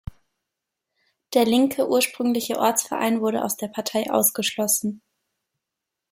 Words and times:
Der 1.35 1.45
linke 1.45 1.87
ursprüngliche 1.87 2.57
Ortsverein 2.57 3.21
wurde 3.21 3.45
aus 3.45 3.55
der 3.55 3.67
Partei 3.67 4.09
ausgeschlossen. 4.09 5.03